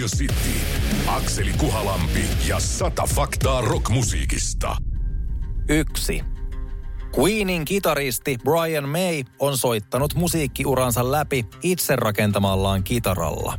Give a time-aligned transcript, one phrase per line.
[0.00, 0.60] Radio City.
[1.06, 4.76] Akseli Kuhalampi ja sata faktaa rockmusiikista.
[5.68, 6.24] Yksi.
[7.18, 13.58] Queenin kitaristi Brian May on soittanut musiikkiuransa läpi itse rakentamallaan kitaralla.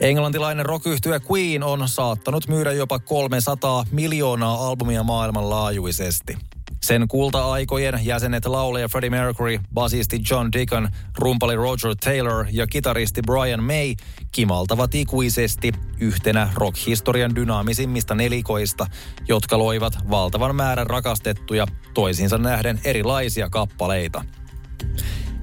[0.00, 0.84] Englantilainen rock
[1.30, 6.36] Queen on saattanut myydä jopa 300 miljoonaa albumia maailmanlaajuisesti–
[6.86, 10.88] sen kulta-aikojen jäsenet laulaja Freddie Mercury, basisti John Deacon,
[11.18, 13.94] rumpali Roger Taylor ja kitaristi Brian May
[14.32, 18.86] kimaltavat ikuisesti yhtenä rock-historian dynaamisimmista nelikoista,
[19.28, 24.24] jotka loivat valtavan määrän rakastettuja, toisiinsa nähden erilaisia kappaleita.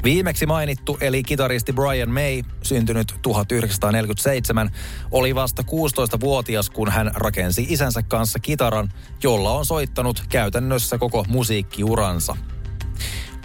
[0.03, 4.69] Viimeksi mainittu, eli kitaristi Brian May, syntynyt 1947,
[5.11, 12.38] oli vasta 16-vuotias, kun hän rakensi isänsä kanssa kitaran, jolla on soittanut käytännössä koko musiikkiuransa.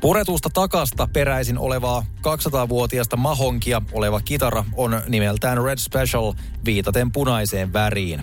[0.01, 6.33] Puretusta takasta peräisin olevaa 200-vuotiasta mahonkia oleva kitara on nimeltään Red Special
[6.65, 8.23] viitaten punaiseen väriin.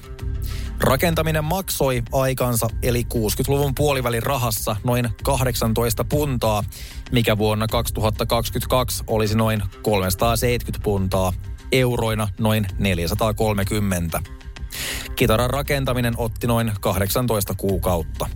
[0.80, 6.64] Rakentaminen maksoi aikansa eli 60-luvun puolivälin rahassa noin 18 puntaa,
[7.12, 11.34] mikä vuonna 2022 olisi noin 370 puntaa,
[11.72, 14.22] euroina noin 430.
[15.16, 18.30] Kitaran rakentaminen otti noin 18 kuukautta.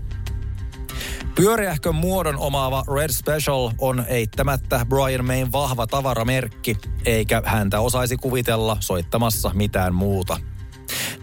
[1.35, 8.77] Pyöreähkön muodon omaava Red Special on eittämättä Brian Mayn vahva tavaramerkki, eikä häntä osaisi kuvitella
[8.79, 10.37] soittamassa mitään muuta–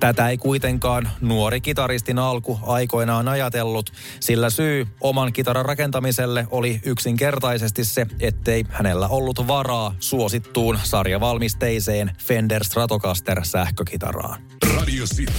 [0.00, 7.84] Tätä ei kuitenkaan nuori kitaristin alku aikoinaan ajatellut, sillä syy oman kitaran rakentamiselle oli yksinkertaisesti
[7.84, 14.42] se, ettei hänellä ollut varaa suosittuun sarjavalmisteiseen Fender Stratocaster sähkökitaraan.
[14.76, 15.32] Radio City,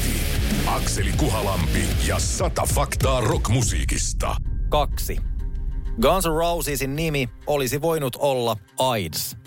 [0.68, 4.36] Akseli Kuhalampi ja sata faktaa rockmusiikista.
[4.70, 5.18] Kaksi.
[6.02, 9.38] Guns N' Rosesin nimi olisi voinut olla AIDS.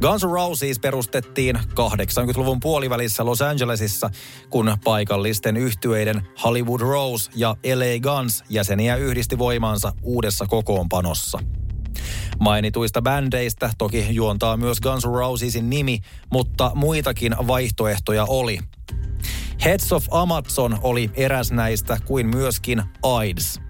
[0.00, 4.10] Guns N' Roses perustettiin 80-luvun puolivälissä Los Angelesissa,
[4.50, 11.38] kun paikallisten yhtyeiden Hollywood Rose ja LA Guns jäseniä yhdisti voimansa uudessa kokoonpanossa.
[12.40, 15.98] Mainituista bändeistä toki juontaa myös Guns N' Rosesin nimi,
[16.32, 18.58] mutta muitakin vaihtoehtoja oli.
[19.64, 23.60] Heads of Amazon oli eräs näistä kuin myöskin AIDS–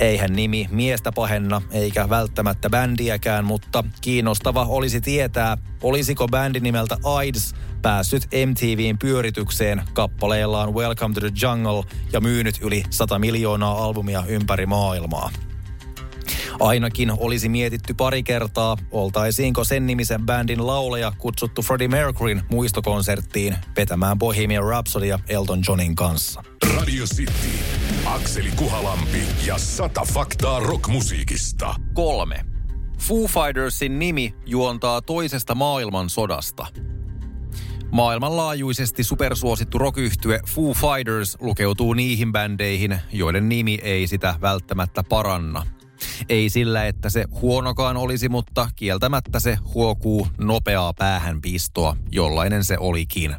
[0.00, 7.54] Eihän nimi miestä pahenna, eikä välttämättä bändiäkään, mutta kiinnostava olisi tietää, olisiko bändi nimeltä AIDS
[7.82, 14.66] päässyt MTVn pyöritykseen kappaleellaan Welcome to the Jungle ja myynyt yli 100 miljoonaa albumia ympäri
[14.66, 15.30] maailmaa.
[16.60, 24.18] Ainakin olisi mietitty pari kertaa, oltaisiinko sen nimisen bändin lauleja kutsuttu Freddie Mercuryn muistokonserttiin vetämään
[24.18, 26.49] Bohemian Rhapsodya Elton Johnin kanssa.
[26.90, 27.58] Radio City,
[28.04, 31.74] Akseli Kuhalampi ja sata faktaa rockmusiikista.
[31.94, 32.44] Kolme.
[32.98, 36.66] Foo Fightersin nimi juontaa toisesta maailmansodasta.
[37.90, 39.96] Maailmanlaajuisesti supersuosittu rock
[40.46, 45.66] Foo Fighters lukeutuu niihin bändeihin, joiden nimi ei sitä välttämättä paranna–
[46.28, 53.36] ei sillä, että se huonokaan olisi, mutta kieltämättä se huokuu nopeaa päähänpistoa, jollainen se olikin.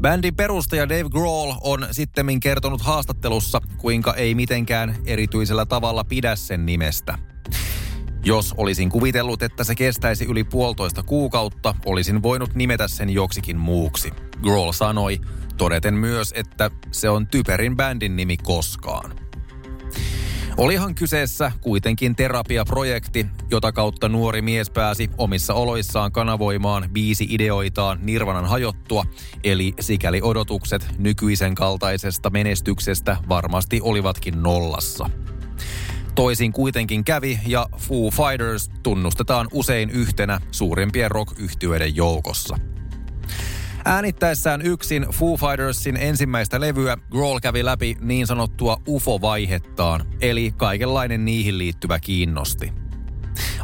[0.00, 6.66] Bändin perustaja Dave Grohl on sittemmin kertonut haastattelussa, kuinka ei mitenkään erityisellä tavalla pidä sen
[6.66, 7.18] nimestä.
[8.24, 14.10] Jos olisin kuvitellut, että se kestäisi yli puolitoista kuukautta, olisin voinut nimetä sen joksikin muuksi.
[14.42, 15.20] Grohl sanoi,
[15.56, 19.19] todeten myös, että se on typerin bändin nimi koskaan.
[20.60, 28.44] Olihan kyseessä kuitenkin terapiaprojekti, jota kautta nuori mies pääsi omissa oloissaan kanavoimaan biisi ideoitaan Nirvanan
[28.44, 29.04] hajottua,
[29.44, 35.10] eli sikäli odotukset nykyisen kaltaisesta menestyksestä varmasti olivatkin nollassa.
[36.14, 41.32] Toisin kuitenkin kävi ja Foo Fighters tunnustetaan usein yhtenä suurimpien rock
[41.94, 42.58] joukossa–
[43.84, 51.58] Äänittäessään yksin Foo Fightersin ensimmäistä levyä Grohl kävi läpi niin sanottua UFO-vaihettaan, eli kaikenlainen niihin
[51.58, 52.72] liittyvä kiinnosti.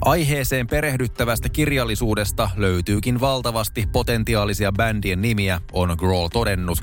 [0.04, 6.78] Aiheeseen perehdyttävästä kirjallisuudesta löytyykin valtavasti potentiaalisia bändien nimiä, on Grohl todennut,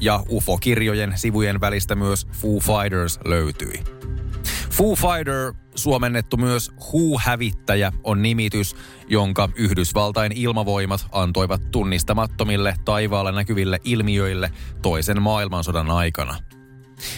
[0.00, 3.84] ja UFO-kirjojen sivujen välistä myös Foo Fighters löytyi.
[4.70, 8.76] Foo Fighter, suomennettu myös Hu-hävittäjä, on nimitys,
[9.08, 14.50] jonka Yhdysvaltain ilmavoimat antoivat tunnistamattomille taivaalla näkyville ilmiöille
[14.82, 16.36] toisen maailmansodan aikana.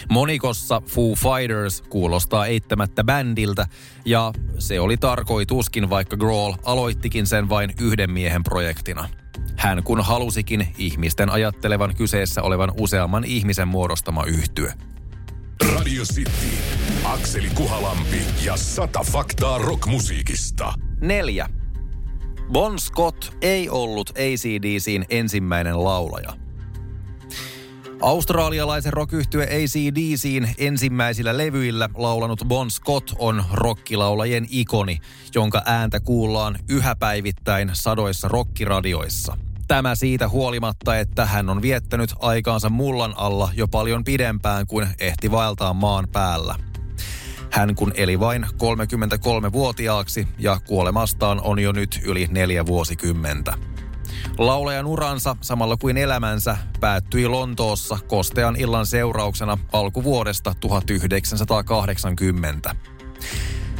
[0.09, 3.67] Monikossa Foo Fighters kuulostaa eittämättä bändiltä,
[4.05, 9.09] ja se oli tarkoituskin, vaikka Grohl aloittikin sen vain yhden miehen projektina.
[9.57, 14.73] Hän kun halusikin ihmisten ajattelevan kyseessä olevan useamman ihmisen muodostama yhtye.
[15.79, 16.57] Radio City,
[17.03, 20.73] Akseli Kuhalampi ja sata faktaa rockmusiikista.
[21.01, 21.49] Neljä.
[22.51, 26.33] Bon Scott ei ollut ACDCin ensimmäinen laulaja.
[28.01, 34.97] Australialaisen rockyhtye ACDCin ensimmäisillä levyillä laulanut Bon Scott on rockilaulajien ikoni,
[35.35, 39.37] jonka ääntä kuullaan yhä päivittäin sadoissa rockiradioissa.
[39.69, 45.31] Tämä siitä huolimatta, että hän on viettänyt aikaansa mullan alla jo paljon pidempään kuin ehti
[45.31, 46.55] vaeltaa maan päällä.
[47.51, 53.53] Hän kun eli vain 33-vuotiaaksi ja kuolemastaan on jo nyt yli neljä vuosikymmentä.
[54.37, 62.75] Laulajan uransa samalla kuin elämänsä päättyi Lontoossa kostean illan seurauksena alkuvuodesta 1980.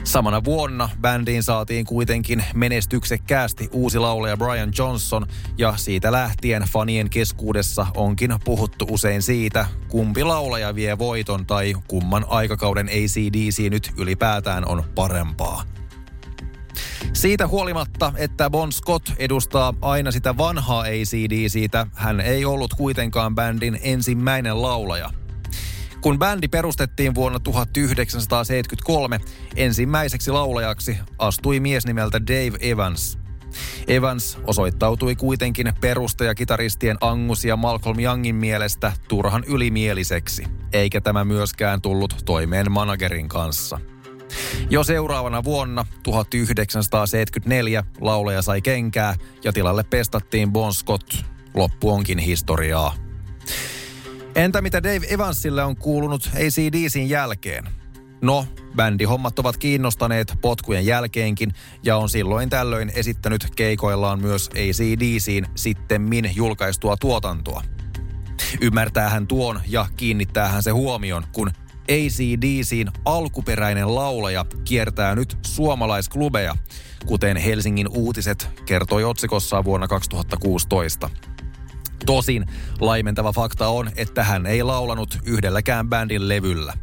[0.09, 5.25] Samana vuonna bändiin saatiin kuitenkin menestyksekkäästi uusi laulaja Brian Johnson
[5.57, 12.25] ja siitä lähtien fanien keskuudessa onkin puhuttu usein siitä, kumpi laulaja vie voiton tai kumman
[12.29, 15.63] aikakauden ACDC nyt ylipäätään on parempaa.
[17.13, 23.79] Siitä huolimatta, että Bon Scott edustaa aina sitä vanhaa ACDCtä, hän ei ollut kuitenkaan bändin
[23.81, 25.18] ensimmäinen laulaja.
[26.01, 29.19] Kun bändi perustettiin vuonna 1973,
[29.55, 33.19] ensimmäiseksi laulajaksi astui mies nimeltä Dave Evans.
[33.87, 40.43] Evans osoittautui kuitenkin perustajakitaristien Angus ja Malcolm Youngin mielestä turhan ylimieliseksi,
[40.73, 43.79] eikä tämä myöskään tullut toimeen managerin kanssa.
[44.69, 51.13] Jo seuraavana vuonna 1974 laulaja sai kenkää ja tilalle pestattiin Bon Scott.
[51.53, 53.08] Loppu onkin historiaa.
[54.35, 57.63] Entä mitä Dave Evansille on kuulunut ACDCin jälkeen?
[58.21, 58.45] No,
[58.75, 61.53] bändihommat ovat kiinnostaneet potkujen jälkeenkin
[61.83, 67.63] ja on silloin tällöin esittänyt keikoillaan myös ACDCin sittemmin julkaistua tuotantoa.
[68.61, 71.51] Ymmärtää hän tuon ja kiinnittää hän se huomion, kun
[71.83, 76.55] ACDCin alkuperäinen laulaja kiertää nyt suomalaisklubeja,
[77.05, 81.09] kuten Helsingin uutiset kertoi otsikossaan vuonna 2016.
[82.09, 82.45] Tosin
[82.79, 86.73] laimentava fakta on, että hän ei laulanut yhdelläkään bändin levyllä.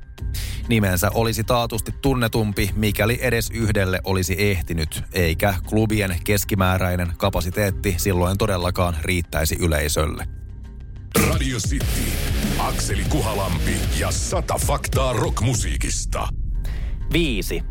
[0.68, 8.96] Nimensä olisi taatusti tunnetumpi, mikäli edes yhdelle olisi ehtinyt, eikä klubien keskimääräinen kapasiteetti silloin todellakaan
[9.02, 10.28] riittäisi yleisölle.
[11.30, 12.02] Radio City,
[12.58, 16.28] Akseli Kuhalampi ja sata faktaa rockmusiikista.
[17.12, 17.62] Viisi.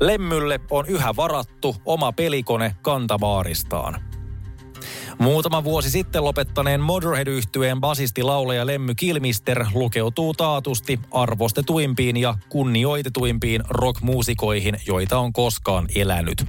[0.00, 4.09] Lemmylle on yhä varattu oma pelikone kantavaaristaan.
[5.20, 14.76] Muutama vuosi sitten lopettaneen Motorhead-yhtyeen basisti laulaja Lemmy Kilmister lukeutuu taatusti arvostetuimpiin ja kunnioitetuimpiin rockmuusikoihin,
[14.86, 16.46] joita on koskaan elänyt.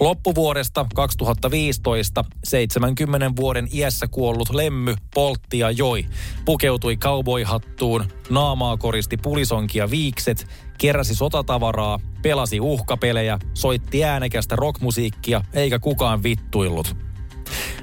[0.00, 6.06] Loppuvuodesta 2015 70 vuoden iässä kuollut Lemmy poltti ja joi.
[6.44, 10.46] Pukeutui cowboyhattuun, naamaa koristi pulisonkia viikset,
[10.78, 17.11] keräsi sotatavaraa, pelasi uhkapelejä, soitti äänekästä rockmusiikkia eikä kukaan vittuillut.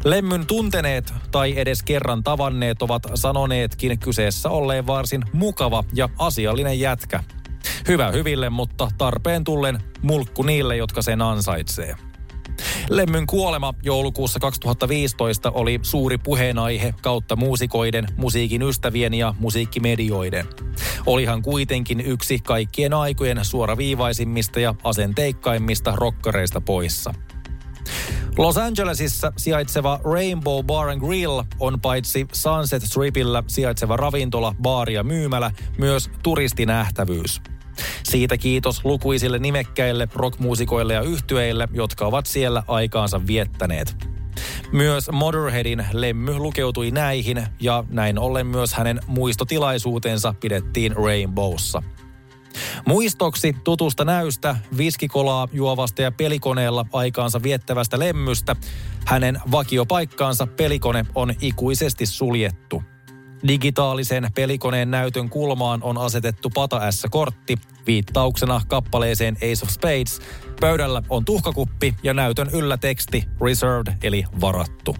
[0.03, 7.23] Lemmyn tunteneet tai edes kerran tavanneet ovat sanoneetkin kyseessä olleen varsin mukava ja asiallinen jätkä.
[7.87, 11.95] Hyvä hyville, mutta tarpeen tullen mulkku niille, jotka sen ansaitsee.
[12.89, 20.45] Lemmyn kuolema joulukuussa 2015 oli suuri puheenaihe kautta muusikoiden, musiikin ystävien ja musiikkimedioiden.
[21.05, 27.13] Olihan kuitenkin yksi kaikkien aikojen suoraviivaisimmista ja asenteikkaimmista rokkareista poissa–
[28.39, 35.03] Los Angelesissa sijaitseva Rainbow Bar and Grill on paitsi Sunset Stripillä sijaitseva ravintola, baari ja
[35.03, 37.41] myymälä myös turistinähtävyys.
[38.03, 44.07] Siitä kiitos lukuisille nimekkäille rockmuusikoille ja yhtyeille, jotka ovat siellä aikaansa viettäneet.
[44.71, 51.83] Myös Motorheadin lemmy lukeutui näihin ja näin ollen myös hänen muistotilaisuutensa pidettiin Rainbowssa–
[52.89, 58.55] Muistoksi tutusta näystä, viskikolaa juovasta ja pelikoneella aikaansa viettävästä lemmystä,
[59.05, 62.83] hänen vakiopaikkaansa pelikone on ikuisesti suljettu.
[63.47, 70.19] Digitaalisen pelikoneen näytön kulmaan on asetettu pata S-kortti viittauksena kappaleeseen Ace of Spades.
[70.59, 74.95] Pöydällä on tuhkakuppi ja näytön yllä teksti Reserved eli varattu.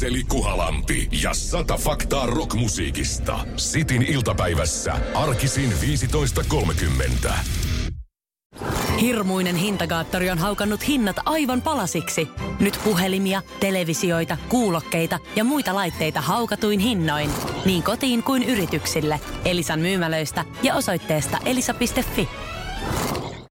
[0.00, 3.38] Akseli Kuhalampi ja sata faktaa rockmusiikista.
[3.56, 5.72] Sitin iltapäivässä arkisin
[7.26, 7.32] 15.30.
[9.00, 12.28] Hirmuinen hintakaattori on haukannut hinnat aivan palasiksi.
[12.60, 17.30] Nyt puhelimia, televisioita, kuulokkeita ja muita laitteita haukatuin hinnoin.
[17.64, 19.20] Niin kotiin kuin yrityksille.
[19.44, 22.28] Elisan myymälöistä ja osoitteesta elisa.fi.